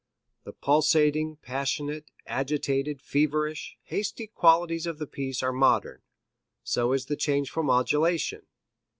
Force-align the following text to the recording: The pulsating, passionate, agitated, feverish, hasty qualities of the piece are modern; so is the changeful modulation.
The 0.45 0.53
pulsating, 0.53 1.35
passionate, 1.43 2.09
agitated, 2.25 3.03
feverish, 3.03 3.77
hasty 3.83 4.25
qualities 4.25 4.87
of 4.87 4.97
the 4.97 5.05
piece 5.05 5.43
are 5.43 5.53
modern; 5.53 6.01
so 6.63 6.91
is 6.93 7.05
the 7.05 7.15
changeful 7.15 7.61
modulation. 7.61 8.47